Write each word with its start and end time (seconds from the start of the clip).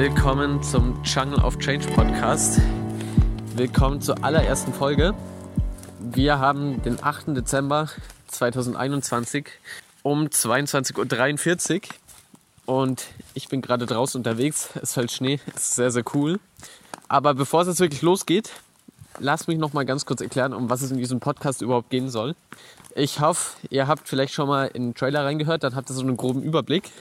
Willkommen 0.00 0.62
zum 0.62 1.02
Jungle 1.02 1.40
of 1.42 1.58
Change 1.58 1.88
Podcast. 1.88 2.60
Willkommen 3.56 4.00
zur 4.00 4.22
allerersten 4.22 4.72
Folge. 4.72 5.12
Wir 5.98 6.38
haben 6.38 6.80
den 6.84 7.02
8. 7.02 7.36
Dezember 7.36 7.88
2021 8.28 9.48
um 10.04 10.26
22.43 10.26 11.82
Uhr 11.82 12.76
und 12.76 13.06
ich 13.34 13.48
bin 13.48 13.60
gerade 13.60 13.86
draußen 13.86 14.20
unterwegs. 14.20 14.68
Es 14.80 14.92
fällt 14.92 15.10
Schnee, 15.10 15.40
es 15.48 15.62
ist 15.62 15.74
sehr, 15.74 15.90
sehr 15.90 16.04
cool. 16.14 16.38
Aber 17.08 17.34
bevor 17.34 17.62
es 17.62 17.66
jetzt 17.66 17.80
wirklich 17.80 18.02
losgeht, 18.02 18.52
lasst 19.18 19.48
mich 19.48 19.58
noch 19.58 19.72
mal 19.72 19.84
ganz 19.84 20.06
kurz 20.06 20.20
erklären, 20.20 20.54
um 20.54 20.70
was 20.70 20.80
es 20.80 20.92
in 20.92 20.98
diesem 20.98 21.18
Podcast 21.18 21.60
überhaupt 21.60 21.90
gehen 21.90 22.08
soll. 22.08 22.36
Ich 22.94 23.18
hoffe, 23.18 23.56
ihr 23.68 23.88
habt 23.88 24.06
vielleicht 24.08 24.32
schon 24.32 24.46
mal 24.46 24.66
in 24.66 24.90
den 24.90 24.94
Trailer 24.94 25.24
reingehört, 25.24 25.64
dann 25.64 25.74
habt 25.74 25.90
ihr 25.90 25.94
so 25.94 26.02
einen 26.02 26.16
groben 26.16 26.44
Überblick. 26.44 26.92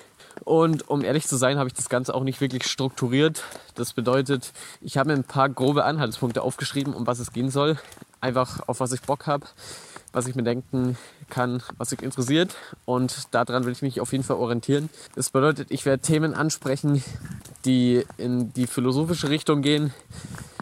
Und 0.44 0.90
um 0.90 1.04
ehrlich 1.04 1.28
zu 1.28 1.36
sein, 1.36 1.58
habe 1.58 1.68
ich 1.68 1.74
das 1.74 1.90
Ganze 1.90 2.14
auch 2.14 2.24
nicht 2.24 2.42
wirklich 2.42 2.68
strukturiert. 2.68 3.44
Das 3.76 3.94
bedeutet, 3.94 4.54
ich 4.82 4.98
habe 4.98 5.10
mir 5.10 5.16
ein 5.16 5.24
paar 5.24 5.50
grobe 5.50 5.86
Anhaltspunkte 5.86 6.42
aufgeschrieben, 6.42 6.94
um 6.94 7.08
was 7.08 7.20
es 7.20 7.34
gehen 7.34 7.50
soll. 7.50 7.78
Einfach 8.22 8.68
auf 8.68 8.80
was 8.80 8.92
ich 8.92 9.02
Bock 9.02 9.28
habe, 9.28 9.46
was 10.12 10.28
ich 10.28 10.36
mir 10.36 10.44
denken 10.44 10.98
kann, 11.30 11.62
was 11.78 11.92
mich 11.92 12.02
interessiert. 12.02 12.56
Und 12.86 13.34
daran 13.34 13.66
will 13.66 13.72
ich 13.72 13.82
mich 13.82 14.02
auf 14.02 14.12
jeden 14.12 14.24
Fall 14.24 14.38
orientieren. 14.38 14.90
Das 15.16 15.30
bedeutet, 15.30 15.72
ich 15.72 15.86
werde 15.86 16.02
Themen 16.02 16.34
ansprechen, 16.34 17.04
die 17.66 18.06
in 18.18 18.54
die 18.54 18.68
philosophische 18.68 19.30
Richtung 19.30 19.62
gehen, 19.62 19.94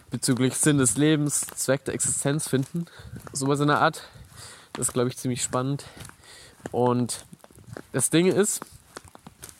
bezüglich 0.09 0.57
Sinn 0.57 0.77
des 0.77 0.97
Lebens, 0.97 1.41
Zweck 1.55 1.85
der 1.85 1.93
Existenz 1.93 2.47
finden. 2.47 2.85
Sowas 3.33 3.59
in 3.59 3.67
der 3.67 3.81
Art. 3.81 4.03
Das 4.73 4.87
ist, 4.87 4.93
glaube 4.93 5.09
ich, 5.09 5.17
ziemlich 5.17 5.41
spannend. 5.41 5.85
Und 6.71 7.25
das 7.93 8.09
Ding 8.09 8.27
ist, 8.27 8.61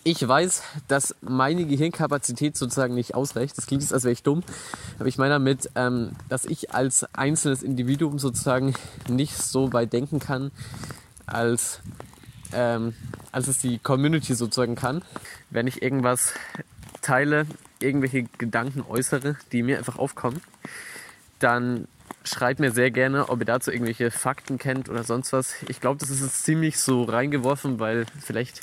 ich 0.07 0.25
weiß, 0.25 0.61
dass 0.87 1.15
meine 1.21 1.65
Gehirnkapazität 1.65 2.55
sozusagen 2.55 2.93
nicht 2.93 3.15
ausreicht. 3.15 3.57
Das 3.57 3.65
klingt 3.65 3.81
jetzt, 3.81 3.91
als 3.91 4.03
wäre 4.03 4.13
ich 4.13 4.21
dumm. 4.21 4.43
Aber 4.99 5.07
ich 5.07 5.17
meine 5.17 5.33
damit, 5.33 5.71
ähm, 5.73 6.11
dass 6.29 6.45
ich 6.45 6.75
als 6.75 7.05
einzelnes 7.15 7.63
Individuum 7.63 8.19
sozusagen 8.19 8.75
nicht 9.09 9.35
so 9.35 9.73
weit 9.73 9.93
denken 9.93 10.19
kann, 10.19 10.51
als, 11.25 11.81
ähm, 12.53 12.93
als 13.31 13.47
es 13.47 13.57
die 13.57 13.79
Community 13.79 14.35
sozusagen 14.35 14.75
kann. 14.75 15.01
Wenn 15.49 15.65
ich 15.65 15.81
irgendwas 15.81 16.33
teile, 17.01 17.47
irgendwelche 17.79 18.23
Gedanken 18.37 18.83
äußere, 18.87 19.37
die 19.51 19.63
mir 19.63 19.79
einfach 19.79 19.97
aufkommen, 19.97 20.39
dann 21.39 21.87
schreibt 22.23 22.59
mir 22.59 22.69
sehr 22.71 22.91
gerne, 22.91 23.29
ob 23.29 23.39
ihr 23.39 23.45
dazu 23.45 23.71
irgendwelche 23.71 24.11
Fakten 24.11 24.59
kennt 24.59 24.87
oder 24.87 25.03
sonst 25.03 25.33
was. 25.33 25.55
Ich 25.67 25.81
glaube, 25.81 25.97
das 25.99 26.11
ist 26.11 26.21
jetzt 26.21 26.43
ziemlich 26.43 26.77
so 26.77 27.03
reingeworfen, 27.05 27.79
weil 27.79 28.05
vielleicht 28.23 28.61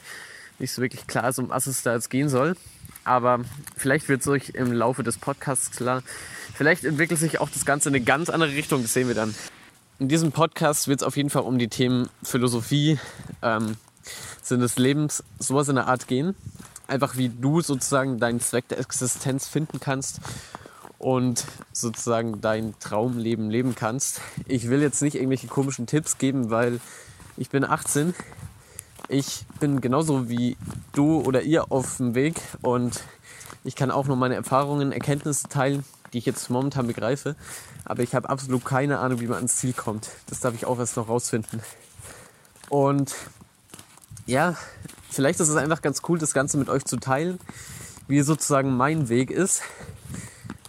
nicht 0.59 0.73
so 0.73 0.83
wirklich 0.83 1.07
klar 1.07 1.29
ist, 1.29 1.39
um 1.39 1.51
was 1.51 1.67
es 1.67 1.83
da 1.83 1.95
jetzt 1.95 2.11
gehen 2.11 2.29
soll. 2.29 2.57
Aber 3.05 3.41
vielleicht 3.77 4.09
wird 4.09 4.21
es 4.21 4.29
euch 4.29 4.51
im 4.51 4.73
Laufe 4.73 5.03
des 5.03 5.19
Podcasts 5.19 5.71
klar. 5.71 6.03
Vielleicht 6.55 6.85
entwickelt 6.85 7.19
sich 7.19 7.41
auch 7.41 7.51
das 7.51 7.65
Ganze 7.65 7.89
in 7.89 7.95
eine 7.95 8.05
ganz 8.05 8.31
andere 8.31 8.53
Richtung, 8.53 8.83
das 8.83 8.93
sehen 8.93 9.09
wir 9.09 9.15
dann. 9.15 9.35
In 9.99 10.09
diesem 10.09 10.33
Podcast 10.33 10.89
wird 10.89 11.01
es 11.01 11.07
auf 11.07 11.17
jeden 11.17 11.31
Fall 11.31 11.43
um 11.43 11.59
die 11.59 11.69
Themen 11.69 12.09
Philosophie, 12.23 12.99
ähm, 13.41 13.77
Sinn 14.43 14.61
des 14.61 14.79
Lebens, 14.79 15.23
sowas 15.39 15.69
in 15.69 15.77
der 15.77 15.87
Art 15.87 16.09
gehen. 16.09 16.35
Einfach 16.87 17.17
wie 17.17 17.29
du 17.29 17.61
sozusagen 17.61 18.19
deinen 18.19 18.41
Zweck 18.41 18.69
der 18.69 18.79
Existenz 18.79 19.49
finden 19.49 19.81
kannst 19.81 20.21
und 20.99 21.45
sozusagen 21.73 22.41
dein 22.41 22.75
Traumleben 22.79 23.51
leben 23.51 23.75
kannst. 23.75 24.21
Ich 24.47 24.69
will 24.69 24.83
jetzt 24.83 25.03
nicht 25.03 25.17
irgendwelche 25.17 25.49
komischen 25.49 25.87
Tipps 25.87 26.19
geben, 26.19 26.51
weil 26.51 26.81
ich 27.37 27.51
bin 27.51 27.65
18 27.65 28.15
ich 29.09 29.45
bin 29.61 29.81
genauso 29.81 30.29
wie 30.29 30.57
du 30.93 31.21
oder 31.21 31.43
ihr 31.43 31.71
auf 31.71 31.97
dem 31.99 32.15
Weg 32.15 32.41
und 32.63 33.03
ich 33.65 33.77
kann 33.77 33.91
auch 33.91 34.07
nur 34.07 34.17
meine 34.17 34.35
Erfahrungen, 34.35 34.93
Erkenntnisse 34.93 35.49
teilen, 35.49 35.85
die 36.13 36.19
ich 36.19 36.27
jetzt 36.27 36.51
momentan 36.51 36.87
begreife. 36.87 37.37
Aber 37.85 38.03
ich 38.03 38.15
habe 38.15 38.29
absolut 38.29 38.65
keine 38.65 38.99
Ahnung, 38.99 39.21
wie 39.21 39.27
man 39.27 39.37
ans 39.37 39.57
Ziel 39.57 39.73
kommt. 39.73 40.11
Das 40.29 40.41
darf 40.41 40.55
ich 40.55 40.67
auch 40.67 40.79
erst 40.79 40.97
noch 40.97 41.09
rausfinden. 41.09 41.61
Und 42.69 43.15
ja, 44.27 44.57
vielleicht 45.11 45.41
ist 45.41 45.49
es 45.49 45.57
einfach 45.57 45.83
ganz 45.83 46.03
cool, 46.09 46.19
das 46.19 46.33
Ganze 46.33 46.59
mit 46.59 46.69
euch 46.69 46.85
zu 46.85 46.97
teilen, 46.97 47.39
wie 48.09 48.21
sozusagen 48.23 48.77
mein 48.77 49.09
Weg 49.09 49.31
ist. 49.31 49.63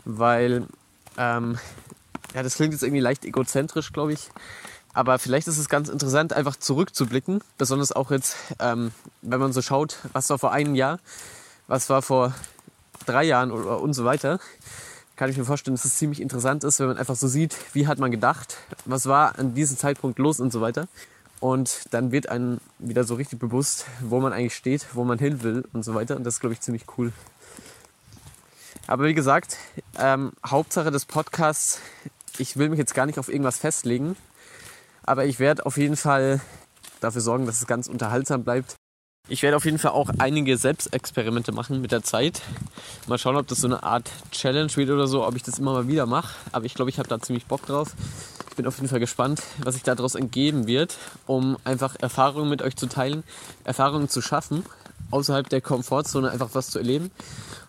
Weil, 0.06 0.68
ähm, 1.18 1.58
ja, 2.34 2.44
das 2.44 2.56
klingt 2.56 2.74
jetzt 2.74 2.84
irgendwie 2.84 3.02
leicht 3.02 3.26
egozentrisch, 3.26 3.94
glaube 3.94 4.14
ich. 4.14 4.30
Aber 4.94 5.18
vielleicht 5.18 5.48
ist 5.48 5.58
es 5.58 5.70
ganz 5.70 5.90
interessant, 5.90 6.34
einfach 6.34 6.56
zurückzublicken, 6.56 7.42
besonders 7.58 7.92
auch 7.92 8.12
jetzt, 8.12 8.36
ähm, 8.60 8.92
wenn 9.22 9.40
man 9.40 9.52
so 9.52 9.62
schaut, 9.62 9.98
was 10.14 10.30
war 10.30 10.38
vor 10.38 10.52
einem 10.52 10.76
Jahr, 10.76 11.00
was 11.68 11.90
war 11.90 12.02
vor 12.04 12.34
drei 13.06 13.24
Jahren 13.24 13.52
oder 13.52 13.82
und 13.82 13.94
so 13.94 14.06
weiter. 14.06 14.40
Kann 15.16 15.30
ich 15.30 15.38
mir 15.38 15.46
vorstellen, 15.46 15.76
dass 15.76 15.86
es 15.86 15.98
ziemlich 15.98 16.22
interessant 16.22 16.64
ist, 16.64 16.80
wenn 16.80 16.88
man 16.88 16.98
einfach 16.98 17.16
so 17.16 17.28
sieht, 17.28 17.56
wie 17.74 17.88
hat 17.88 18.00
man 18.00 18.12
gedacht, 18.12 18.58
was 18.86 19.08
war 19.08 19.38
an 19.40 19.56
diesem 19.56 19.78
Zeitpunkt 19.78 20.20
los 20.20 20.40
und 20.40 20.52
so 20.52 20.62
weiter. 20.62 20.88
Und 21.40 21.88
dann 21.92 22.12
wird 22.12 22.30
einem 22.30 22.60
wieder 22.80 23.04
so 23.04 23.16
richtig 23.16 23.40
bewusst, 23.40 23.86
wo 24.00 24.20
man 24.20 24.32
eigentlich 24.32 24.56
steht, 24.56 24.88
wo 24.94 25.04
man 25.04 25.20
hin 25.20 25.44
will 25.44 25.66
und 25.74 25.84
so 25.84 25.94
weiter. 25.94 26.16
Und 26.16 26.24
das 26.24 26.36
ist, 26.36 26.40
glaube 26.40 26.54
ich, 26.54 26.62
ziemlich 26.62 26.86
cool. 26.98 27.12
Aber 28.88 29.06
wie 29.06 29.14
gesagt, 29.14 29.58
ähm, 29.98 30.34
Hauptsache 30.46 30.92
des 30.92 31.06
Podcasts, 31.06 31.80
ich 32.38 32.58
will 32.58 32.70
mich 32.70 32.80
jetzt 32.80 32.94
gar 32.94 33.06
nicht 33.06 33.20
auf 33.20 33.30
irgendwas 33.30 33.58
festlegen, 33.58 34.16
aber 35.04 35.26
ich 35.26 35.40
werde 35.40 35.66
auf 35.66 35.78
jeden 35.78 35.96
Fall 35.96 36.42
dafür 37.00 37.22
sorgen, 37.22 37.46
dass 37.46 37.60
es 37.60 37.68
ganz 37.68 37.88
unterhaltsam 37.88 38.44
bleibt. 38.44 38.76
Ich 39.30 39.42
werde 39.42 39.56
auf 39.56 39.64
jeden 39.64 39.80
Fall 39.80 39.92
auch 39.92 40.10
einige 40.18 40.58
Selbstexperimente 40.58 41.54
machen 41.54 41.80
mit 41.80 41.94
der 41.94 42.04
Zeit. 42.04 42.42
Mal 43.08 43.18
schauen, 43.18 43.38
ob 43.38 43.48
das 43.48 43.60
so 43.60 43.68
eine 43.68 43.82
Art 43.82 44.12
Challenge 44.32 44.76
wird 44.76 44.90
oder 44.90 45.08
so, 45.08 45.26
ob 45.26 45.38
ich 45.38 45.44
das 45.44 45.60
immer 45.60 45.72
mal 45.72 45.88
wieder 45.88 46.06
mache. 46.06 46.36
Aber 46.52 46.66
ich 46.66 46.74
glaube, 46.74 46.90
ich 46.90 47.00
habe 47.00 47.08
da 47.08 47.22
ziemlich 47.22 47.46
Bock 47.46 47.66
drauf. 47.66 47.94
Ich 48.50 48.58
bin 48.58 48.68
auf 48.68 48.76
jeden 48.76 48.90
Fall 48.90 49.00
gespannt, 49.00 49.42
was 49.64 49.76
sich 49.76 49.84
daraus 49.84 50.16
entgeben 50.16 50.68
wird, 50.68 50.98
um 51.26 51.58
einfach 51.64 51.96
Erfahrungen 52.02 52.50
mit 52.50 52.62
euch 52.62 52.76
zu 52.76 52.88
teilen, 52.88 53.24
Erfahrungen 53.64 54.10
zu 54.10 54.22
schaffen, 54.22 54.66
außerhalb 55.10 55.48
der 55.48 55.62
Komfortzone 55.62 56.30
einfach 56.30 56.50
was 56.52 56.70
zu 56.70 56.80
erleben. 56.80 57.10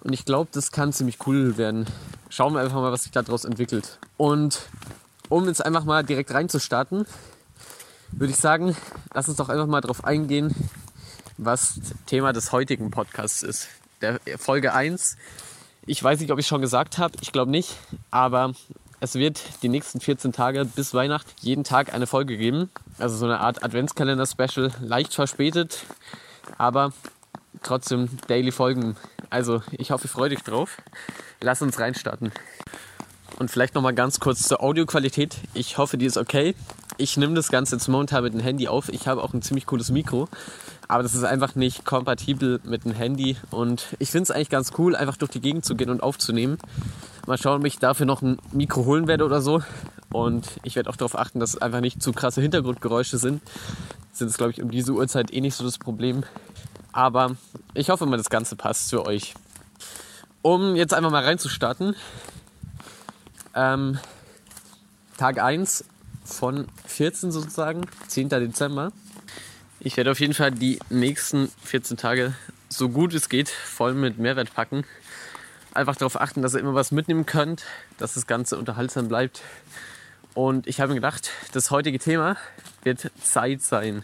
Und 0.02 0.12
ich 0.12 0.24
glaube, 0.24 0.50
das 0.52 0.72
kann 0.72 0.92
ziemlich 0.92 1.18
cool 1.26 1.56
werden. 1.56 1.86
Schauen 2.30 2.54
wir 2.54 2.62
einfach 2.62 2.80
mal, 2.80 2.90
was 2.90 3.04
sich 3.04 3.12
daraus 3.12 3.44
entwickelt. 3.44 4.00
Und 4.16 4.66
um 5.28 5.46
jetzt 5.46 5.64
einfach 5.64 5.84
mal 5.84 6.02
direkt 6.04 6.32
reinzustarten, 6.32 7.06
würde 8.12 8.32
ich 8.32 8.38
sagen, 8.38 8.76
lass 9.12 9.28
uns 9.28 9.36
doch 9.36 9.48
einfach 9.48 9.66
mal 9.66 9.80
drauf 9.80 10.04
eingehen, 10.04 10.54
was 11.36 11.80
Thema 12.06 12.32
des 12.32 12.52
heutigen 12.52 12.90
Podcasts 12.90 13.42
ist. 13.42 13.68
Der 14.00 14.20
Folge 14.38 14.72
1. 14.72 15.16
Ich 15.86 16.02
weiß 16.02 16.20
nicht, 16.20 16.30
ob 16.30 16.38
ich 16.38 16.46
schon 16.46 16.60
gesagt 16.60 16.98
habe, 16.98 17.14
ich 17.20 17.32
glaube 17.32 17.50
nicht, 17.50 17.76
aber 18.10 18.52
es 19.00 19.16
wird 19.16 19.42
die 19.62 19.68
nächsten 19.68 20.00
14 20.00 20.32
Tage 20.32 20.64
bis 20.64 20.94
Weihnachten 20.94 21.30
jeden 21.40 21.64
Tag 21.64 21.92
eine 21.92 22.06
Folge 22.06 22.36
geben. 22.36 22.70
Also 22.98 23.16
so 23.16 23.26
eine 23.26 23.40
Art 23.40 23.62
Adventskalender-Special, 23.62 24.72
leicht 24.80 25.14
verspätet, 25.14 25.84
aber 26.56 26.92
trotzdem 27.62 28.08
Daily 28.28 28.50
Folgen. 28.50 28.96
Also 29.30 29.62
ich 29.72 29.90
hoffe, 29.90 30.06
ihr 30.06 30.10
freut 30.10 30.32
euch 30.32 30.42
drauf. 30.42 30.78
Lass 31.40 31.60
uns 31.60 31.78
reinstarten. 31.78 32.32
Und 33.38 33.50
vielleicht 33.50 33.74
nochmal 33.74 33.94
ganz 33.94 34.20
kurz 34.20 34.42
zur 34.42 34.62
Audioqualität. 34.62 35.36
Ich 35.54 35.76
hoffe, 35.78 35.98
die 35.98 36.06
ist 36.06 36.16
okay. 36.16 36.54
Ich 36.98 37.16
nehme 37.16 37.34
das 37.34 37.50
Ganze 37.50 37.74
jetzt 37.74 37.88
momentan 37.88 38.22
mit 38.22 38.32
dem 38.32 38.40
Handy 38.40 38.68
auf. 38.68 38.88
Ich 38.88 39.08
habe 39.08 39.22
auch 39.22 39.34
ein 39.34 39.42
ziemlich 39.42 39.66
cooles 39.66 39.90
Mikro. 39.90 40.28
Aber 40.86 41.02
das 41.02 41.14
ist 41.14 41.24
einfach 41.24 41.54
nicht 41.56 41.84
kompatibel 41.84 42.60
mit 42.62 42.84
dem 42.84 42.92
Handy. 42.92 43.36
Und 43.50 43.86
ich 43.98 44.10
finde 44.10 44.24
es 44.24 44.30
eigentlich 44.30 44.50
ganz 44.50 44.72
cool, 44.78 44.94
einfach 44.94 45.16
durch 45.16 45.32
die 45.32 45.40
Gegend 45.40 45.64
zu 45.64 45.74
gehen 45.74 45.90
und 45.90 46.02
aufzunehmen. 46.02 46.58
Mal 47.26 47.38
schauen, 47.38 47.60
ob 47.60 47.66
ich 47.66 47.78
dafür 47.78 48.06
noch 48.06 48.22
ein 48.22 48.38
Mikro 48.52 48.84
holen 48.84 49.08
werde 49.08 49.24
oder 49.24 49.40
so. 49.40 49.62
Und 50.12 50.46
ich 50.62 50.76
werde 50.76 50.88
auch 50.90 50.96
darauf 50.96 51.18
achten, 51.18 51.40
dass 51.40 51.56
einfach 51.60 51.80
nicht 51.80 52.00
zu 52.00 52.12
krasse 52.12 52.40
Hintergrundgeräusche 52.40 53.18
sind. 53.18 53.42
Sind 54.12 54.28
es, 54.28 54.36
glaube 54.36 54.52
ich, 54.52 54.62
um 54.62 54.70
diese 54.70 54.92
Uhrzeit 54.92 55.32
eh 55.32 55.40
nicht 55.40 55.56
so 55.56 55.64
das 55.64 55.78
Problem. 55.78 56.22
Aber 56.92 57.34
ich 57.74 57.90
hoffe 57.90 58.06
mal, 58.06 58.16
das 58.16 58.30
Ganze 58.30 58.54
passt 58.54 58.90
für 58.90 59.04
euch. 59.06 59.34
Um 60.42 60.76
jetzt 60.76 60.94
einfach 60.94 61.10
mal 61.10 61.24
reinzustarten, 61.24 61.96
ähm, 63.54 63.98
Tag 65.16 65.38
1 65.38 65.84
von 66.24 66.66
14 66.86 67.30
sozusagen, 67.30 67.82
10. 68.08 68.28
Dezember. 68.30 68.92
Ich 69.80 69.96
werde 69.96 70.10
auf 70.10 70.20
jeden 70.20 70.34
Fall 70.34 70.50
die 70.50 70.78
nächsten 70.88 71.50
14 71.62 71.96
Tage 71.96 72.34
so 72.68 72.88
gut 72.88 73.14
es 73.14 73.28
geht 73.28 73.48
voll 73.48 73.94
mit 73.94 74.18
Mehrwert 74.18 74.52
packen. 74.54 74.84
Einfach 75.74 75.96
darauf 75.96 76.20
achten, 76.20 76.42
dass 76.42 76.54
ihr 76.54 76.60
immer 76.60 76.74
was 76.74 76.92
mitnehmen 76.92 77.26
könnt, 77.26 77.64
dass 77.98 78.14
das 78.14 78.26
Ganze 78.26 78.58
unterhaltsam 78.58 79.08
bleibt. 79.08 79.42
Und 80.34 80.66
ich 80.66 80.80
habe 80.80 80.88
mir 80.88 80.96
gedacht, 80.96 81.30
das 81.52 81.70
heutige 81.70 81.98
Thema 81.98 82.36
wird 82.82 83.10
Zeit 83.20 83.62
sein. 83.62 84.02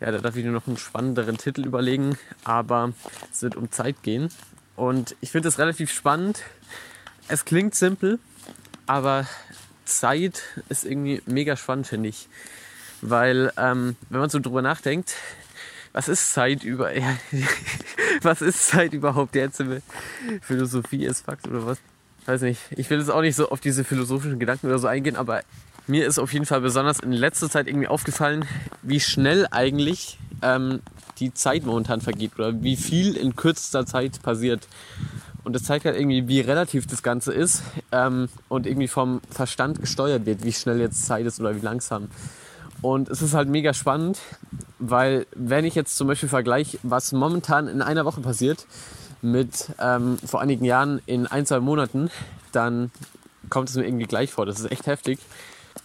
Ja, 0.00 0.10
da 0.10 0.18
darf 0.18 0.36
ich 0.36 0.44
nur 0.44 0.52
noch 0.52 0.66
einen 0.66 0.76
spannenderen 0.76 1.38
Titel 1.38 1.64
überlegen, 1.64 2.18
aber 2.42 2.92
es 3.32 3.42
wird 3.42 3.54
um 3.54 3.70
Zeit 3.70 4.02
gehen. 4.02 4.28
Und 4.76 5.14
ich 5.20 5.30
finde 5.30 5.48
das 5.48 5.58
relativ 5.58 5.92
spannend. 5.92 6.42
Es 7.28 7.44
klingt 7.44 7.74
simpel, 7.74 8.18
aber 8.86 9.26
Zeit 9.84 10.42
ist 10.68 10.84
irgendwie 10.84 11.22
mega 11.26 11.56
spannend, 11.56 11.86
finde 11.86 12.08
ich. 12.08 12.28
Weil, 13.00 13.52
ähm, 13.56 13.96
wenn 14.08 14.20
man 14.20 14.30
so 14.30 14.38
drüber 14.38 14.62
nachdenkt, 14.62 15.14
was 15.92 16.08
ist 16.08 16.32
Zeit 16.32 16.64
über. 16.64 16.92
Ja, 16.96 17.16
was 18.22 18.42
ist 18.42 18.68
Zeit 18.68 18.92
überhaupt? 18.92 19.34
Jetzt 19.34 19.62
Philosophie 20.42 21.04
ist 21.04 21.24
Fakt 21.24 21.46
oder 21.48 21.66
was? 21.66 21.78
Weiß 22.26 22.42
nicht. 22.42 22.60
Ich 22.70 22.88
will 22.90 22.98
jetzt 22.98 23.10
auch 23.10 23.20
nicht 23.20 23.36
so 23.36 23.50
auf 23.50 23.60
diese 23.60 23.84
philosophischen 23.84 24.38
Gedanken 24.38 24.68
oder 24.68 24.78
so 24.78 24.86
eingehen, 24.86 25.16
aber 25.16 25.42
mir 25.86 26.06
ist 26.06 26.18
auf 26.18 26.32
jeden 26.32 26.46
Fall 26.46 26.60
besonders 26.60 27.00
in 27.00 27.12
letzter 27.12 27.50
Zeit 27.50 27.66
irgendwie 27.66 27.88
aufgefallen, 27.88 28.46
wie 28.82 29.00
schnell 29.00 29.46
eigentlich 29.50 30.18
ähm, 30.40 30.80
die 31.18 31.34
Zeit 31.34 31.64
momentan 31.64 32.00
vergeht 32.00 32.32
oder 32.36 32.62
wie 32.62 32.76
viel 32.76 33.16
in 33.16 33.36
kürzester 33.36 33.84
Zeit 33.84 34.22
passiert. 34.22 34.66
Und 35.44 35.52
das 35.52 35.64
zeigt 35.64 35.84
halt 35.84 35.96
irgendwie, 35.96 36.26
wie 36.26 36.40
relativ 36.40 36.86
das 36.86 37.02
Ganze 37.02 37.32
ist 37.32 37.62
ähm, 37.92 38.28
und 38.48 38.66
irgendwie 38.66 38.88
vom 38.88 39.20
Verstand 39.30 39.80
gesteuert 39.80 40.24
wird, 40.26 40.42
wie 40.42 40.52
schnell 40.52 40.80
jetzt 40.80 41.04
Zeit 41.04 41.26
ist 41.26 41.38
oder 41.38 41.54
wie 41.54 41.60
langsam. 41.60 42.08
Und 42.80 43.08
es 43.08 43.22
ist 43.22 43.34
halt 43.34 43.48
mega 43.48 43.74
spannend, 43.74 44.18
weil 44.78 45.26
wenn 45.34 45.64
ich 45.64 45.74
jetzt 45.74 45.96
zum 45.96 46.08
Beispiel 46.08 46.28
vergleiche, 46.28 46.78
was 46.82 47.12
momentan 47.12 47.68
in 47.68 47.82
einer 47.82 48.04
Woche 48.04 48.20
passiert 48.20 48.66
mit 49.22 49.68
ähm, 49.78 50.18
vor 50.24 50.40
einigen 50.40 50.64
Jahren 50.64 51.00
in 51.06 51.26
ein, 51.26 51.46
zwei 51.46 51.60
Monaten, 51.60 52.10
dann 52.52 52.90
kommt 53.50 53.68
es 53.68 53.76
mir 53.76 53.86
irgendwie 53.86 54.06
gleich 54.06 54.32
vor. 54.32 54.46
Das 54.46 54.60
ist 54.60 54.70
echt 54.70 54.86
heftig. 54.86 55.18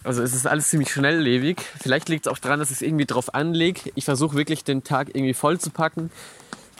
Also 0.04 0.22
es 0.22 0.34
ist 0.34 0.46
alles 0.46 0.68
ziemlich 0.68 0.92
schnelllebig. 0.92 1.60
Vielleicht 1.80 2.08
liegt 2.08 2.26
es 2.26 2.32
auch 2.32 2.38
daran, 2.38 2.58
dass 2.58 2.70
ich 2.70 2.76
es 2.76 2.82
irgendwie 2.82 3.06
drauf 3.06 3.34
anlege. 3.34 3.90
Ich 3.94 4.04
versuche 4.04 4.36
wirklich 4.36 4.64
den 4.64 4.84
Tag 4.84 5.08
irgendwie 5.08 5.34
voll 5.34 5.58
zu 5.58 5.70
packen 5.70 6.10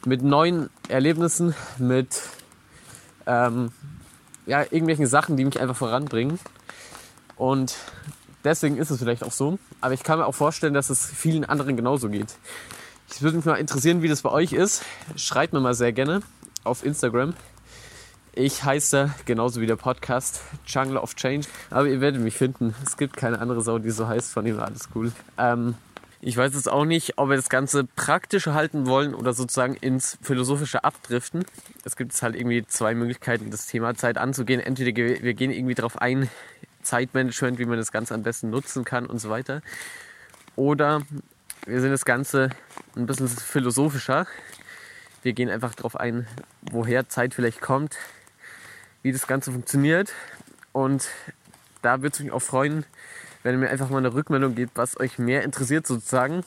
mit 0.07 0.23
neuen 0.23 0.71
Erlebnissen, 0.89 1.55
mit 1.79 2.09
ähm, 3.27 3.73
ja, 4.47 4.63
irgendwelchen 4.63 5.07
Sachen, 5.07 5.37
die 5.37 5.45
mich 5.45 5.61
einfach 5.61 5.77
voranbringen. 5.77 6.39
Und 7.37 7.77
deswegen 8.45 8.77
ist 8.77 8.91
es 8.91 8.99
vielleicht 8.99 9.23
auch 9.23 9.33
so. 9.33 9.59
Aber 9.81 9.95
ich 9.95 10.03
kann 10.03 10.19
mir 10.19 10.27
auch 10.27 10.35
vorstellen, 10.35 10.75
dass 10.75 10.91
es 10.91 11.07
vielen 11.07 11.45
anderen 11.45 11.77
genauso 11.77 12.09
geht. 12.09 12.35
Ich 13.13 13.23
würde 13.23 13.37
mich 13.37 13.47
mal 13.47 13.57
interessieren, 13.57 14.03
wie 14.03 14.09
das 14.09 14.23
bei 14.23 14.31
euch 14.31 14.53
ist. 14.53 14.83
Schreibt 15.17 15.53
mir 15.53 15.61
mal 15.61 15.75
sehr 15.75 15.93
gerne 15.93 16.23
auf 16.65 16.85
Instagram. 16.85 17.35
Ich 18.33 18.63
heiße 18.63 19.13
genauso 19.25 19.61
wie 19.61 19.67
der 19.67 19.77
Podcast 19.77 20.43
Jungle 20.67 20.99
of 20.99 21.17
Change. 21.17 21.49
Aber 21.71 21.89
ihr 21.89 22.01
werdet 22.01 22.21
mich 22.21 22.37
finden. 22.37 22.75
Es 22.85 22.97
gibt 22.97 23.17
keine 23.17 23.41
andere 23.41 23.61
Sau, 23.61 23.79
die 23.79 23.91
so 23.91 24.07
heißt. 24.07 24.33
Von 24.33 24.47
ihm 24.47 24.61
alles 24.61 24.89
cool. 24.95 25.13
Ähm, 25.37 25.75
ich 26.23 26.37
weiß 26.37 26.55
jetzt 26.55 26.71
auch 26.71 26.85
nicht, 26.85 27.17
ob 27.17 27.31
wir 27.31 27.37
das 27.37 27.49
Ganze 27.49 27.85
praktisch 27.85 28.47
halten 28.47 28.87
wollen 28.87 29.15
oder 29.15 29.33
sozusagen 29.33 29.75
ins 29.75 30.19
Philosophische 30.23 30.85
abdriften. 30.85 31.45
Es 31.85 31.97
gibt 31.97 32.21
halt 32.21 32.37
irgendwie 32.37 32.67
zwei 32.67 32.95
Möglichkeiten, 32.95 33.51
das 33.51 33.67
Thema 33.67 33.95
Zeit 33.95 34.19
anzugehen. 34.19 34.61
Entweder 34.61 34.95
wir 34.95 35.35
gehen 35.35 35.51
irgendwie 35.51 35.75
darauf 35.75 36.01
ein, 36.01 36.29
Zeitmanagement, 36.83 37.59
wie 37.59 37.67
man 37.67 37.79
das 37.79 37.93
Ganze 37.93 38.15
am 38.15 38.23
besten 38.23 38.51
nutzen 38.51 38.85
kann 38.85 39.07
und 39.07 39.19
so 39.19 39.31
weiter. 39.31 39.63
Oder 40.57 41.03
wir 41.67 41.81
sind 41.81 41.91
das 41.91 42.05
Ganze 42.05 42.51
ein 42.97 43.07
bisschen 43.07 43.29
philosophischer. 43.29 44.27
Wir 45.23 45.33
gehen 45.33 45.51
einfach 45.51 45.75
darauf 45.75 45.97
ein, 45.97 46.27
woher 46.63 47.09
Zeit 47.09 47.35
vielleicht 47.35 47.61
kommt, 47.61 47.97
wie 49.03 49.13
das 49.13 49.27
Ganze 49.27 49.53
funktioniert. 49.53 50.13
Und 50.73 51.09
da 51.83 52.03
würde 52.03 52.15
es 52.15 52.21
mich 52.21 52.33
auch 52.33 52.41
freuen, 52.41 52.85
wenn 53.43 53.55
ihr 53.55 53.59
mir 53.59 53.71
einfach 53.71 53.91
mal 53.91 53.99
eine 53.99 54.13
Rückmeldung 54.13 54.55
gebt, 54.55 54.73
was 54.77 54.99
euch 54.99 55.19
mehr 55.19 55.43
interessiert 55.45 55.87
sozusagen, 55.87 56.45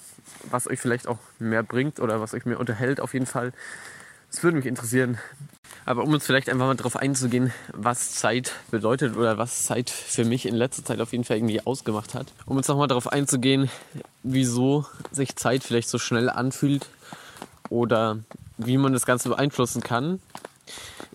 was 0.50 0.68
euch 0.68 0.80
vielleicht 0.80 1.08
auch 1.08 1.18
mehr 1.40 1.64
bringt 1.64 2.00
oder 2.00 2.22
was 2.22 2.34
euch 2.34 2.46
mehr 2.46 2.60
unterhält 2.60 3.00
auf 3.00 3.14
jeden 3.14 3.26
Fall. 3.26 3.52
Das 4.32 4.44
würde 4.44 4.58
mich 4.58 4.66
interessieren. 4.66 5.18
Aber 5.86 6.04
um 6.04 6.14
uns 6.14 6.26
vielleicht 6.26 6.50
einfach 6.50 6.66
mal 6.66 6.76
darauf 6.76 6.96
einzugehen, 6.96 7.52
was 7.74 8.14
Zeit 8.14 8.54
bedeutet 8.72 9.18
oder 9.18 9.38
was 9.38 9.64
Zeit 9.66 9.90
für 9.90 10.24
mich 10.24 10.46
in 10.46 10.56
letzter 10.56 10.86
Zeit 10.86 11.02
auf 11.02 11.12
jeden 11.12 11.24
Fall 11.24 11.38
irgendwie 11.38 11.66
ausgemacht 11.66 12.14
hat. 12.14 12.32
Um 12.46 12.58
uns 12.58 12.68
nochmal 12.68 12.88
darauf 12.88 13.12
einzugehen, 13.12 13.70
wieso 14.24 14.86
sich 15.12 15.36
Zeit 15.36 15.64
vielleicht 15.64 15.90
so 15.90 16.00
schnell 16.00 16.30
anfühlt 16.30 16.88
oder 17.70 18.20
wie 18.58 18.78
man 18.78 18.94
das 18.94 19.06
Ganze 19.06 19.30
beeinflussen 19.30 19.82
kann. 19.82 20.20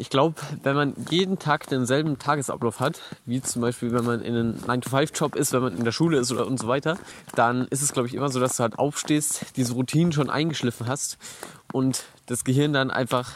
Ich 0.00 0.10
glaube, 0.10 0.36
wenn 0.62 0.76
man 0.76 0.94
jeden 1.10 1.38
Tag 1.38 1.66
denselben 1.66 2.18
Tagesablauf 2.18 2.78
hat, 2.78 3.00
wie 3.26 3.42
zum 3.42 3.62
Beispiel, 3.62 3.92
wenn 3.92 4.04
man 4.04 4.20
in 4.20 4.34
einem 4.34 4.54
9-to-5-Job 4.58 5.34
ist, 5.34 5.52
wenn 5.52 5.62
man 5.62 5.76
in 5.76 5.84
der 5.84 5.92
Schule 5.92 6.18
ist 6.18 6.30
oder 6.30 6.46
und 6.46 6.58
so 6.58 6.68
weiter, 6.68 6.96
dann 7.34 7.66
ist 7.68 7.82
es, 7.82 7.92
glaube 7.92 8.06
ich, 8.06 8.14
immer 8.14 8.28
so, 8.28 8.38
dass 8.38 8.56
du 8.56 8.62
halt 8.62 8.78
aufstehst, 8.78 9.46
diese 9.56 9.72
Routinen 9.72 10.12
schon 10.12 10.30
eingeschliffen 10.30 10.86
hast 10.86 11.18
und 11.72 12.04
das 12.26 12.44
Gehirn 12.44 12.72
dann 12.72 12.90
einfach 12.92 13.32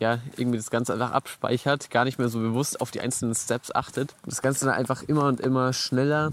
ja, 0.00 0.18
irgendwie 0.36 0.56
das 0.56 0.70
Ganze 0.70 0.94
einfach 0.94 1.12
abspeichert, 1.12 1.90
gar 1.90 2.04
nicht 2.04 2.18
mehr 2.18 2.28
so 2.28 2.40
bewusst 2.40 2.80
auf 2.80 2.90
die 2.90 3.00
einzelnen 3.00 3.34
Steps 3.34 3.74
achtet. 3.74 4.14
Das 4.24 4.42
Ganze 4.42 4.64
dann 4.64 4.74
einfach 4.74 5.02
immer 5.02 5.26
und 5.26 5.40
immer 5.40 5.72
schneller 5.72 6.32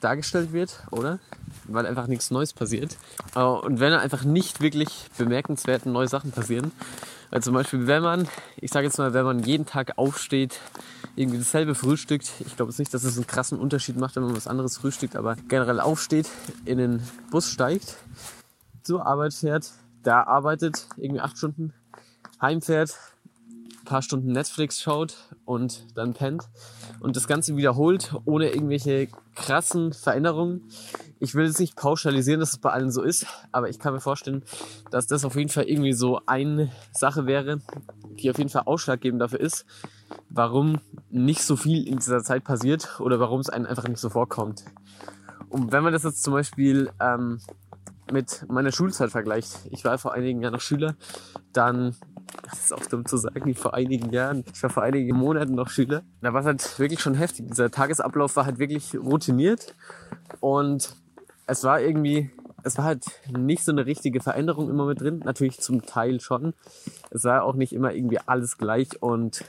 dargestellt 0.00 0.52
wird, 0.52 0.82
oder? 0.90 1.18
Weil 1.68 1.86
einfach 1.86 2.06
nichts 2.06 2.30
Neues 2.30 2.52
passiert. 2.52 2.96
Und 3.34 3.80
wenn 3.80 3.92
einfach 3.92 4.24
nicht 4.24 4.60
wirklich 4.60 5.08
bemerkenswerte 5.18 5.88
neue 5.88 6.08
Sachen 6.08 6.30
passieren, 6.30 6.72
weil 7.30 7.42
zum 7.42 7.54
Beispiel, 7.54 7.86
wenn 7.86 8.02
man, 8.02 8.28
ich 8.56 8.70
sage 8.70 8.86
jetzt 8.86 8.98
mal, 8.98 9.12
wenn 9.12 9.24
man 9.24 9.40
jeden 9.40 9.66
Tag 9.66 9.98
aufsteht, 9.98 10.60
irgendwie 11.16 11.38
dasselbe 11.38 11.74
frühstückt, 11.74 12.30
ich 12.40 12.56
glaube 12.56 12.70
jetzt 12.70 12.78
nicht, 12.78 12.94
dass 12.94 13.04
es 13.04 13.16
einen 13.16 13.26
krassen 13.26 13.58
Unterschied 13.58 13.96
macht, 13.96 14.16
wenn 14.16 14.22
man 14.22 14.36
was 14.36 14.46
anderes 14.46 14.76
frühstückt, 14.76 15.16
aber 15.16 15.36
generell 15.48 15.80
aufsteht, 15.80 16.28
in 16.64 16.78
den 16.78 17.02
Bus 17.30 17.50
steigt, 17.50 17.96
zur 18.82 19.06
Arbeit 19.06 19.34
fährt, 19.34 19.72
da 20.02 20.22
arbeitet, 20.22 20.86
irgendwie 20.96 21.20
acht 21.20 21.36
Stunden, 21.36 21.72
heimfährt, 22.40 22.94
paar 23.86 24.02
Stunden 24.02 24.32
Netflix 24.32 24.82
schaut 24.82 25.16
und 25.46 25.86
dann 25.96 26.12
pennt 26.12 26.44
und 27.00 27.16
das 27.16 27.26
Ganze 27.26 27.56
wiederholt, 27.56 28.14
ohne 28.26 28.50
irgendwelche 28.50 29.08
krassen 29.34 29.94
Veränderungen. 29.94 30.68
Ich 31.18 31.34
will 31.34 31.46
jetzt 31.46 31.60
nicht 31.60 31.76
pauschalisieren, 31.76 32.40
dass 32.40 32.52
es 32.52 32.58
bei 32.58 32.70
allen 32.70 32.90
so 32.90 33.02
ist, 33.02 33.26
aber 33.52 33.70
ich 33.70 33.78
kann 33.78 33.94
mir 33.94 34.00
vorstellen, 34.00 34.42
dass 34.90 35.06
das 35.06 35.24
auf 35.24 35.36
jeden 35.36 35.48
Fall 35.48 35.64
irgendwie 35.64 35.94
so 35.94 36.20
eine 36.26 36.70
Sache 36.92 37.24
wäre, 37.24 37.62
die 38.20 38.30
auf 38.30 38.36
jeden 38.36 38.50
Fall 38.50 38.64
ausschlaggebend 38.66 39.22
dafür 39.22 39.40
ist, 39.40 39.64
warum 40.28 40.80
nicht 41.10 41.42
so 41.42 41.56
viel 41.56 41.88
in 41.88 41.96
dieser 41.96 42.22
Zeit 42.22 42.44
passiert 42.44 43.00
oder 43.00 43.18
warum 43.18 43.40
es 43.40 43.48
einem 43.48 43.64
einfach 43.64 43.88
nicht 43.88 44.00
so 44.00 44.10
vorkommt. 44.10 44.64
Und 45.48 45.72
wenn 45.72 45.82
man 45.82 45.92
das 45.92 46.02
jetzt 46.02 46.22
zum 46.22 46.34
Beispiel 46.34 46.90
ähm, 47.00 47.40
mit 48.12 48.44
meiner 48.48 48.72
Schulzeit 48.72 49.10
vergleicht, 49.10 49.52
ich 49.70 49.84
war 49.84 49.96
vor 49.98 50.12
einigen 50.12 50.42
Jahren 50.42 50.52
noch 50.52 50.60
Schüler, 50.60 50.96
dann 51.52 51.96
das 52.42 52.60
ist 52.60 52.72
auch 52.72 52.84
dumm 52.86 53.06
zu 53.06 53.16
sagen, 53.16 53.54
vor 53.54 53.74
einigen 53.74 54.10
Jahren, 54.12 54.44
ich 54.52 54.62
war 54.62 54.70
vor 54.70 54.82
einigen 54.82 55.16
Monaten 55.16 55.54
noch 55.54 55.68
Schüler. 55.68 56.02
Da 56.20 56.32
war 56.32 56.40
es 56.40 56.46
halt 56.46 56.78
wirklich 56.78 57.00
schon 57.00 57.14
heftig. 57.14 57.46
Dieser 57.48 57.70
Tagesablauf 57.70 58.36
war 58.36 58.46
halt 58.46 58.58
wirklich 58.58 58.96
routiniert 58.96 59.74
und 60.40 60.96
es 61.46 61.64
war 61.64 61.80
irgendwie, 61.80 62.30
es 62.62 62.78
war 62.78 62.84
halt 62.84 63.04
nicht 63.30 63.64
so 63.64 63.72
eine 63.72 63.86
richtige 63.86 64.20
Veränderung 64.20 64.68
immer 64.68 64.86
mit 64.86 65.00
drin. 65.00 65.20
Natürlich 65.24 65.60
zum 65.60 65.82
Teil 65.82 66.20
schon. 66.20 66.54
Es 67.10 67.24
war 67.24 67.44
auch 67.44 67.54
nicht 67.54 67.72
immer 67.72 67.92
irgendwie 67.92 68.18
alles 68.26 68.58
gleich 68.58 69.00
und 69.00 69.44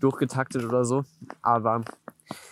durchgetaktet 0.00 0.64
oder 0.64 0.84
so. 0.84 1.04
Aber 1.42 1.82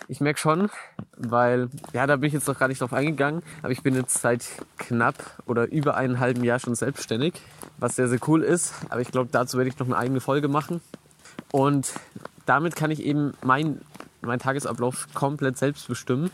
ich 0.07 0.21
merke 0.21 0.39
schon, 0.39 0.69
weil, 1.17 1.69
ja, 1.93 2.07
da 2.07 2.15
bin 2.15 2.27
ich 2.27 2.33
jetzt 2.33 2.47
noch 2.47 2.57
gar 2.57 2.67
nicht 2.67 2.81
drauf 2.81 2.93
eingegangen, 2.93 3.43
aber 3.61 3.71
ich 3.71 3.83
bin 3.83 3.95
jetzt 3.95 4.21
seit 4.21 4.45
knapp 4.77 5.15
oder 5.45 5.69
über 5.69 5.95
einem 5.95 6.19
halben 6.19 6.43
Jahr 6.43 6.59
schon 6.59 6.75
selbstständig, 6.75 7.33
was 7.77 7.95
sehr, 7.95 8.07
sehr 8.07 8.19
cool 8.27 8.43
ist. 8.43 8.73
Aber 8.89 9.01
ich 9.01 9.11
glaube, 9.11 9.29
dazu 9.31 9.57
werde 9.57 9.69
ich 9.69 9.79
noch 9.79 9.87
eine 9.87 9.97
eigene 9.97 10.19
Folge 10.19 10.47
machen. 10.47 10.81
Und 11.51 11.93
damit 12.45 12.75
kann 12.75 12.91
ich 12.91 13.01
eben 13.01 13.33
meinen 13.43 13.81
mein 14.21 14.39
Tagesablauf 14.39 15.07
komplett 15.13 15.57
selbst 15.57 15.87
bestimmen. 15.87 16.31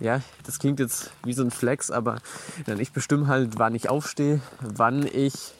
Ja, 0.00 0.20
das 0.44 0.58
klingt 0.58 0.80
jetzt 0.80 1.12
wie 1.22 1.32
so 1.32 1.44
ein 1.44 1.52
Flex, 1.52 1.90
aber 1.90 2.16
ich 2.78 2.92
bestimme 2.92 3.28
halt, 3.28 3.58
wann 3.58 3.74
ich 3.76 3.88
aufstehe, 3.88 4.40
wann 4.60 5.06
ich 5.06 5.52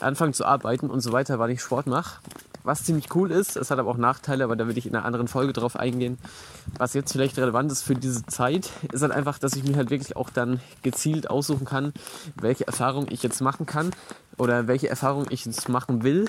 anfange 0.00 0.32
zu 0.32 0.44
arbeiten 0.44 0.90
und 0.90 1.00
so 1.00 1.12
weiter, 1.12 1.38
wann 1.38 1.50
ich 1.50 1.62
Sport 1.62 1.86
mache 1.86 2.20
was 2.64 2.84
ziemlich 2.84 3.14
cool 3.14 3.30
ist. 3.30 3.56
Es 3.56 3.70
hat 3.70 3.78
aber 3.78 3.90
auch 3.90 3.96
Nachteile, 3.96 4.44
aber 4.44 4.56
da 4.56 4.66
will 4.66 4.78
ich 4.78 4.86
in 4.86 4.94
einer 4.94 5.04
anderen 5.04 5.28
Folge 5.28 5.52
drauf 5.52 5.76
eingehen. 5.76 6.18
Was 6.78 6.94
jetzt 6.94 7.12
vielleicht 7.12 7.38
relevant 7.38 7.72
ist 7.72 7.82
für 7.82 7.94
diese 7.94 8.24
Zeit, 8.26 8.70
ist 8.92 9.02
halt 9.02 9.12
einfach, 9.12 9.38
dass 9.38 9.54
ich 9.54 9.64
mir 9.64 9.76
halt 9.76 9.90
wirklich 9.90 10.16
auch 10.16 10.30
dann 10.30 10.60
gezielt 10.82 11.30
aussuchen 11.30 11.64
kann, 11.64 11.92
welche 12.36 12.66
Erfahrung 12.66 13.06
ich 13.10 13.22
jetzt 13.22 13.40
machen 13.40 13.66
kann 13.66 13.90
oder 14.38 14.66
welche 14.66 14.88
Erfahrung 14.88 15.26
ich 15.30 15.44
jetzt 15.44 15.68
machen 15.68 16.02
will, 16.02 16.26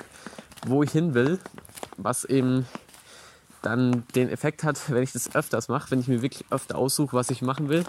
wo 0.66 0.82
ich 0.82 0.90
hin 0.90 1.14
will, 1.14 1.38
was 1.96 2.24
eben 2.24 2.66
dann 3.62 4.04
den 4.14 4.28
Effekt 4.28 4.62
hat, 4.62 4.90
wenn 4.90 5.02
ich 5.02 5.12
das 5.12 5.34
öfters 5.34 5.68
mache, 5.68 5.90
wenn 5.90 6.00
ich 6.00 6.08
mir 6.08 6.22
wirklich 6.22 6.44
öfter 6.50 6.76
aussuche, 6.76 7.16
was 7.16 7.30
ich 7.30 7.42
machen 7.42 7.68
will, 7.68 7.84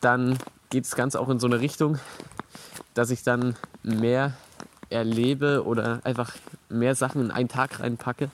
dann 0.00 0.38
geht 0.68 0.84
das 0.84 0.94
Ganze 0.94 1.20
auch 1.20 1.28
in 1.28 1.40
so 1.40 1.46
eine 1.46 1.60
Richtung, 1.60 1.98
dass 2.94 3.10
ich 3.10 3.22
dann 3.22 3.56
mehr 3.82 4.34
erlebe 4.90 5.64
oder 5.64 6.00
einfach 6.04 6.32
mehr 6.70 6.94
Sachen 6.94 7.20
in 7.20 7.30
einen 7.30 7.48
Tag 7.48 7.80
reinpacke, 7.80 8.30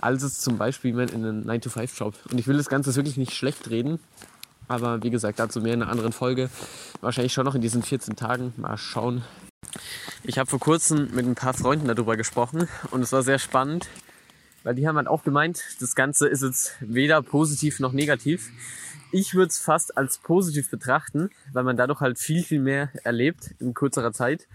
als 0.00 0.22
es 0.22 0.40
zum 0.40 0.58
Beispiel 0.58 0.98
in 0.98 1.24
einen 1.24 1.44
9-to-5-Job. 1.48 2.14
Und 2.30 2.38
ich 2.38 2.46
will 2.46 2.56
das 2.56 2.68
Ganze 2.68 2.94
wirklich 2.94 3.16
nicht 3.16 3.34
schlecht 3.34 3.70
reden, 3.70 3.98
aber 4.68 5.02
wie 5.02 5.10
gesagt, 5.10 5.38
dazu 5.38 5.60
mehr 5.60 5.74
in 5.74 5.82
einer 5.82 5.90
anderen 5.90 6.12
Folge. 6.12 6.50
Wahrscheinlich 7.00 7.32
schon 7.32 7.44
noch 7.44 7.54
in 7.54 7.62
diesen 7.62 7.82
14 7.82 8.16
Tagen. 8.16 8.52
Mal 8.56 8.76
schauen. 8.76 9.24
Ich 10.22 10.38
habe 10.38 10.48
vor 10.48 10.60
kurzem 10.60 11.14
mit 11.14 11.26
ein 11.26 11.34
paar 11.34 11.54
Freunden 11.54 11.88
darüber 11.88 12.16
gesprochen 12.16 12.68
und 12.90 13.02
es 13.02 13.12
war 13.12 13.22
sehr 13.22 13.38
spannend, 13.38 13.88
weil 14.62 14.74
die 14.74 14.86
haben 14.86 14.96
halt 14.96 15.08
auch 15.08 15.24
gemeint, 15.24 15.62
das 15.80 15.94
Ganze 15.94 16.28
ist 16.28 16.42
jetzt 16.42 16.74
weder 16.80 17.22
positiv 17.22 17.80
noch 17.80 17.92
negativ. 17.92 18.50
Ich 19.10 19.34
würde 19.34 19.48
es 19.48 19.58
fast 19.58 19.96
als 19.96 20.18
positiv 20.18 20.70
betrachten, 20.70 21.30
weil 21.52 21.64
man 21.64 21.76
dadurch 21.76 22.00
halt 22.00 22.18
viel, 22.18 22.42
viel 22.42 22.60
mehr 22.60 22.90
erlebt 23.04 23.54
in 23.58 23.72
kürzerer 23.72 24.12
Zeit. 24.12 24.46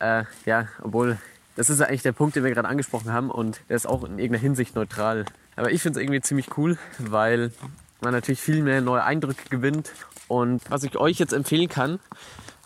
Äh, 0.00 0.24
ja, 0.44 0.68
obwohl 0.82 1.18
Das 1.56 1.68
ist 1.68 1.80
eigentlich 1.80 2.02
der 2.02 2.12
Punkt, 2.12 2.36
den 2.36 2.44
wir 2.44 2.50
gerade 2.50 2.68
angesprochen 2.68 3.12
haben 3.12 3.30
und 3.30 3.60
der 3.68 3.76
ist 3.76 3.86
auch 3.86 4.04
in 4.04 4.18
irgendeiner 4.18 4.38
Hinsicht 4.38 4.74
neutral. 4.74 5.26
Aber 5.56 5.70
ich 5.70 5.82
finde 5.82 5.98
es 5.98 6.02
irgendwie 6.02 6.20
ziemlich 6.20 6.56
cool, 6.56 6.78
weil 6.98 7.52
man 8.00 8.12
natürlich 8.12 8.40
viel 8.40 8.62
mehr 8.62 8.80
neue 8.80 9.04
Eindrücke 9.04 9.48
gewinnt. 9.50 9.92
Und 10.28 10.62
was 10.70 10.82
ich 10.82 10.96
euch 10.96 11.18
jetzt 11.18 11.32
empfehlen 11.32 11.68
kann, 11.68 12.00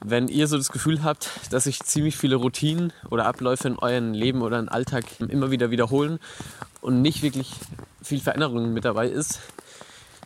wenn 0.04 0.28
ihr 0.28 0.46
so 0.46 0.56
das 0.56 0.70
Gefühl 0.70 1.02
habt, 1.02 1.30
dass 1.50 1.64
sich 1.64 1.80
ziemlich 1.80 2.16
viele 2.16 2.36
Routinen 2.36 2.92
oder 3.10 3.26
Abläufe 3.26 3.66
in 3.66 3.78
eurem 3.78 4.12
Leben 4.12 4.42
oder 4.42 4.58
im 4.58 4.68
Alltag 4.68 5.04
immer 5.20 5.50
wieder 5.50 5.70
wiederholen 5.70 6.20
und 6.80 7.02
nicht 7.02 7.22
wirklich 7.22 7.54
viel 8.02 8.20
Veränderung 8.20 8.72
mit 8.72 8.84
dabei 8.84 9.08
ist, 9.08 9.40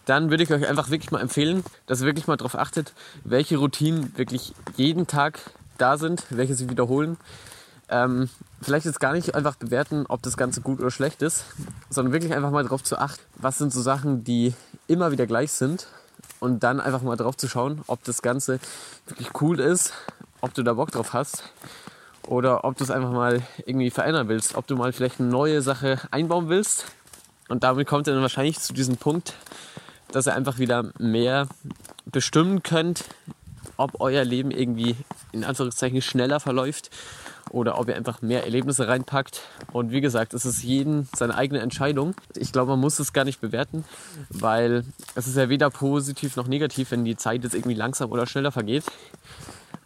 dann 0.05 0.31
würde 0.31 0.43
ich 0.43 0.53
euch 0.53 0.67
einfach 0.67 0.91
wirklich 0.91 1.13
mal 1.13 1.21
empfehlen, 1.21 1.63
dass 1.87 2.01
ihr 2.01 2.07
wirklich 2.07 2.27
mal 2.27 2.37
darauf 2.37 2.57
achtet, 2.57 2.93
welche 3.25 3.59
Routinen 3.59 4.17
wirklich 4.19 4.55
jeden 4.77 5.07
Tag 5.07 5.39
da 5.79 5.97
sind, 5.97 6.25
welche 6.31 6.55
sich 6.55 6.69
wiederholen. 6.69 7.17
Ähm, 7.89 8.29
vielleicht 8.61 8.87
jetzt 8.87 9.01
gar 9.01 9.13
nicht 9.13 9.35
einfach 9.35 9.57
bewerten, 9.57 10.05
ob 10.09 10.23
das 10.23 10.37
Ganze 10.37 10.61
gut 10.61 10.81
oder 10.81 10.91
schlecht 10.91 11.23
ist, 11.23 11.45
sondern 11.89 12.13
wirklich 12.13 12.35
einfach 12.35 12.51
mal 12.51 12.63
darauf 12.63 12.83
zu 12.83 12.99
achten, 12.99 13.23
was 13.37 13.59
sind 13.59 13.73
so 13.73 13.81
Sachen, 13.81 14.25
die 14.25 14.55
immer 14.87 15.13
wieder 15.13 15.27
gleich 15.27 15.53
sind 15.53 15.87
und 16.41 16.63
dann 16.63 16.81
einfach 16.81 17.03
mal 17.03 17.17
drauf 17.17 17.37
zu 17.37 17.49
schauen, 17.49 17.83
ob 17.87 18.05
das 18.05 18.23
Ganze 18.23 18.61
wirklich 19.07 19.31
cool 19.41 19.61
ist, 19.61 19.93
ob 20.41 20.55
du 20.55 20.63
da 20.63 20.75
Bock 20.75 20.91
drauf 20.91 21.13
hast 21.13 21.45
oder 22.27 22.65
ob 22.65 22.77
du 22.77 22.85
es 22.85 22.91
einfach 22.91 23.13
mal 23.13 23.43
irgendwie 23.67 23.91
verändern 23.91 24.29
willst, 24.29 24.55
ob 24.55 24.67
du 24.67 24.77
mal 24.77 24.93
vielleicht 24.93 25.21
eine 25.21 25.29
neue 25.29 25.63
Sache 25.63 25.99
einbauen 26.11 26.49
willst. 26.49 26.87
Und 27.49 27.65
damit 27.65 27.89
kommt 27.89 28.07
ihr 28.07 28.13
dann 28.13 28.23
wahrscheinlich 28.23 28.61
zu 28.61 28.73
diesem 28.73 28.97
Punkt, 28.97 29.35
dass 30.13 30.27
ihr 30.27 30.35
einfach 30.35 30.59
wieder 30.59 30.93
mehr 30.99 31.49
bestimmen 32.07 32.63
könnt, 32.63 33.05
ob 33.81 34.01
euer 34.01 34.25
Leben 34.25 34.51
irgendwie 34.51 34.95
in 35.33 35.43
Anführungszeichen 35.43 36.03
schneller 36.03 36.39
verläuft 36.39 36.91
oder 37.51 37.79
ob 37.79 37.89
ihr 37.89 37.97
einfach 37.97 38.23
mehr 38.23 38.45
Erlebnisse 38.45 38.87
reinpackt. 38.87 39.41
Und 39.73 39.91
wie 39.91 40.01
gesagt, 40.01 40.35
es 40.35 40.45
ist 40.45 40.63
jedem 40.63 41.09
seine 41.17 41.35
eigene 41.35 41.61
Entscheidung. 41.61 42.15
Ich 42.37 42.53
glaube, 42.53 42.73
man 42.73 42.81
muss 42.81 42.99
es 42.99 43.13
gar 43.13 43.25
nicht 43.25 43.41
bewerten, 43.41 43.85
weil 44.29 44.85
es 45.15 45.27
ist 45.27 45.37
ja 45.37 45.49
weder 45.49 45.71
positiv 45.71 46.37
noch 46.37 46.47
negativ, 46.47 46.91
wenn 46.91 47.05
die 47.05 47.17
Zeit 47.17 47.43
jetzt 47.43 47.55
irgendwie 47.55 47.75
langsam 47.75 48.13
oder 48.13 48.27
schneller 48.27 48.53
vergeht. 48.53 48.85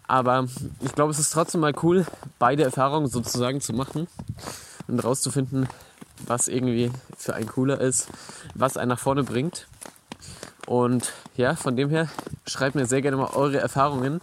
Aber 0.07 0.47
ich 0.85 0.93
glaube, 0.95 1.13
es 1.13 1.19
ist 1.19 1.31
trotzdem 1.31 1.63
mal 1.63 1.73
cool, 1.83 2.05
beide 2.39 2.65
Erfahrungen 2.65 3.07
sozusagen 3.07 3.61
zu 3.61 3.73
machen 3.73 4.07
und 4.87 5.03
rauszufinden, 5.03 5.69
was 6.27 6.49
irgendwie 6.49 6.91
für 7.17 7.35
einen 7.35 7.47
cooler 7.47 7.81
ist, 7.81 8.09
was 8.55 8.77
einen 8.77 8.91
nach 8.91 8.99
vorne 8.99 9.23
bringt. 9.23 9.67
Und 10.67 11.13
ja, 11.37 11.57
von 11.57 11.77
dem 11.77 11.91
her, 11.91 12.09
schreibt 12.47 12.75
mir 12.75 12.87
sehr 12.87 13.03
gerne 13.03 13.17
mal 13.17 13.31
eure 13.35 13.59
Erfahrungen. 13.59 14.21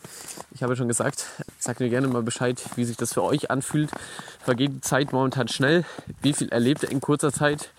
Ich 0.51 0.63
habe 0.63 0.75
schon 0.75 0.87
gesagt, 0.87 1.25
sagt 1.59 1.79
mir 1.79 1.89
gerne 1.89 2.07
mal 2.07 2.23
Bescheid, 2.23 2.61
wie 2.75 2.85
sich 2.85 2.97
das 2.97 3.13
für 3.13 3.23
euch 3.23 3.51
anfühlt. 3.51 3.91
Vergeht 4.43 4.71
die 4.71 4.81
Zeit 4.81 5.13
momentan 5.13 5.47
schnell? 5.47 5.85
Wie 6.21 6.33
viel 6.33 6.49
erlebt 6.49 6.83
ihr 6.83 6.91
in 6.91 7.01
kurzer 7.01 7.31
Zeit? 7.31 7.69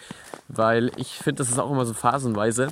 Weil 0.48 0.92
ich 0.96 1.18
finde, 1.18 1.38
das 1.42 1.50
ist 1.50 1.58
auch 1.58 1.70
immer 1.70 1.86
so 1.86 1.94
phasenweise. 1.94 2.68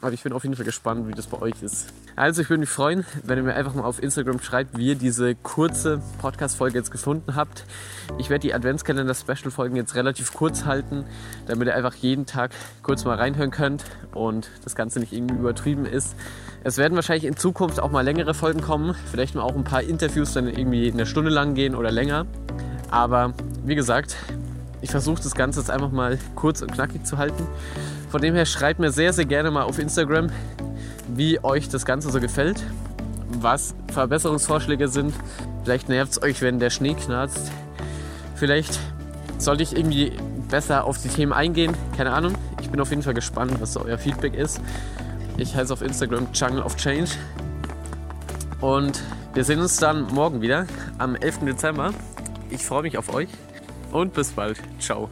Aber 0.00 0.12
ich 0.12 0.22
bin 0.22 0.32
auf 0.32 0.42
jeden 0.44 0.56
Fall 0.56 0.64
gespannt, 0.64 1.08
wie 1.08 1.12
das 1.12 1.26
bei 1.26 1.40
euch 1.40 1.62
ist. 1.62 1.86
Also 2.16 2.42
ich 2.42 2.50
würde 2.50 2.60
mich 2.60 2.68
freuen, 2.68 3.04
wenn 3.22 3.38
ihr 3.38 3.44
mir 3.44 3.54
einfach 3.54 3.74
mal 3.74 3.84
auf 3.84 4.02
Instagram 4.02 4.40
schreibt, 4.40 4.76
wie 4.76 4.88
ihr 4.88 4.94
diese 4.94 5.34
kurze 5.34 6.02
Podcast-Folge 6.18 6.78
jetzt 6.78 6.90
gefunden 6.90 7.34
habt. 7.36 7.64
Ich 8.18 8.30
werde 8.30 8.42
die 8.42 8.52
Adventskalender-Special-Folgen 8.52 9.76
jetzt 9.76 9.94
relativ 9.94 10.34
kurz 10.34 10.64
halten, 10.64 11.04
damit 11.46 11.68
ihr 11.68 11.74
einfach 11.74 11.94
jeden 11.94 12.26
Tag 12.26 12.50
kurz 12.82 13.04
mal 13.04 13.16
reinhören 13.16 13.50
könnt 13.50 13.84
und 14.12 14.50
das 14.64 14.74
Ganze 14.74 15.00
nicht 15.00 15.12
irgendwie 15.12 15.36
übertrieben 15.36 15.86
ist. 15.86 16.16
Es 16.62 16.76
werden 16.76 16.94
wahrscheinlich 16.94 17.24
in 17.24 17.36
Zukunft 17.36 17.80
auch 17.80 17.90
mal 17.90 18.02
längere 18.02 18.34
Folgen 18.34 18.60
kommen. 18.60 18.94
Vielleicht 19.10 19.34
mal 19.34 19.42
auch 19.42 19.54
ein 19.54 19.64
paar 19.64 19.82
Interviews 19.82 20.32
dann 20.34 20.46
irgendwie 20.46 20.92
eine 20.92 21.06
Stunde 21.06 21.30
lang 21.30 21.54
gehen 21.54 21.74
oder 21.74 21.90
länger. 21.90 22.26
Aber 22.90 23.32
wie 23.64 23.76
gesagt, 23.76 24.16
ich 24.82 24.90
versuche 24.90 25.22
das 25.22 25.34
Ganze 25.34 25.60
jetzt 25.60 25.70
einfach 25.70 25.90
mal 25.90 26.18
kurz 26.34 26.62
und 26.62 26.72
knackig 26.72 27.04
zu 27.04 27.18
halten. 27.18 27.46
Von 28.10 28.20
dem 28.20 28.34
her 28.34 28.46
schreibt 28.46 28.80
mir 28.80 28.90
sehr, 28.90 29.12
sehr 29.12 29.24
gerne 29.24 29.50
mal 29.50 29.62
auf 29.62 29.78
Instagram, 29.78 30.30
wie 31.14 31.42
euch 31.42 31.68
das 31.68 31.84
Ganze 31.84 32.10
so 32.10 32.20
gefällt, 32.20 32.62
was 33.28 33.74
Verbesserungsvorschläge 33.92 34.88
sind. 34.88 35.14
Vielleicht 35.64 35.88
nervt 35.88 36.12
es 36.12 36.22
euch, 36.22 36.42
wenn 36.42 36.58
der 36.58 36.70
Schnee 36.70 36.94
knarzt. 36.94 37.50
Vielleicht 38.34 38.78
sollte 39.38 39.62
ich 39.62 39.76
irgendwie 39.76 40.12
besser 40.48 40.84
auf 40.84 41.00
die 41.00 41.08
Themen 41.08 41.32
eingehen. 41.32 41.74
Keine 41.96 42.12
Ahnung. 42.12 42.34
Ich 42.60 42.70
bin 42.70 42.80
auf 42.80 42.90
jeden 42.90 43.02
Fall 43.02 43.14
gespannt, 43.14 43.52
was 43.60 43.76
euer 43.76 43.98
Feedback 43.98 44.34
ist. 44.34 44.60
Ich 45.36 45.54
heiße 45.54 45.72
auf 45.72 45.82
Instagram 45.82 46.28
Jungle 46.32 46.62
of 46.62 46.76
Change. 46.76 47.10
Und 48.60 49.00
wir 49.34 49.44
sehen 49.44 49.60
uns 49.60 49.76
dann 49.76 50.12
morgen 50.12 50.42
wieder 50.42 50.66
am 50.98 51.16
11. 51.16 51.40
Dezember. 51.46 51.92
Ich 52.50 52.64
freue 52.64 52.82
mich 52.82 52.98
auf 52.98 53.14
euch 53.14 53.28
und 53.92 54.12
bis 54.12 54.32
bald. 54.32 54.58
Ciao. 54.78 55.08